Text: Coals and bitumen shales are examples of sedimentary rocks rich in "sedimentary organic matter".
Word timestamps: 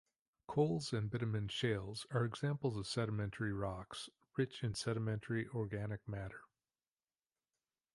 Coals 0.47 0.93
and 0.93 1.11
bitumen 1.11 1.47
shales 1.47 2.07
are 2.09 2.25
examples 2.25 2.75
of 2.75 2.87
sedimentary 2.87 3.53
rocks 3.53 4.09
rich 4.35 4.63
in 4.63 4.73
"sedimentary 4.73 5.47
organic 5.49 6.07
matter". 6.07 6.41